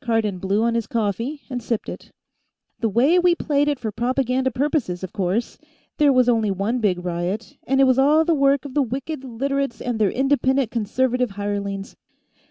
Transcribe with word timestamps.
Cardon 0.00 0.38
blew 0.38 0.62
on 0.62 0.74
his 0.74 0.86
coffee 0.86 1.42
and 1.50 1.62
sipped 1.62 1.90
it. 1.90 2.10
"The 2.80 2.88
way 2.88 3.18
we 3.18 3.34
played 3.34 3.68
it 3.68 3.78
for 3.78 3.92
propaganda 3.92 4.50
purposes, 4.50 5.04
of 5.04 5.12
course, 5.12 5.58
there 5.98 6.14
was 6.14 6.30
only 6.30 6.50
one 6.50 6.78
big 6.78 7.04
riot, 7.04 7.58
and 7.66 7.78
it 7.78 7.84
was 7.84 7.98
all 7.98 8.24
the 8.24 8.32
work 8.32 8.64
of 8.64 8.72
the 8.72 8.80
wicked 8.80 9.22
Literates 9.22 9.82
and 9.82 9.98
their 9.98 10.10
Independent 10.10 10.70
Conservative 10.70 11.32
hirelings. 11.32 11.94